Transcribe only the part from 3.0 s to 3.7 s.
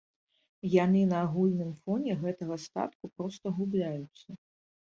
проста